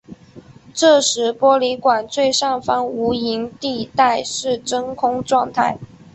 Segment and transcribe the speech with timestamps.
[0.73, 5.77] 这时玻璃管最上方无水银地带是真空状态。